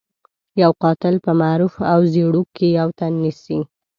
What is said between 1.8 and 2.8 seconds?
او زيړوک کې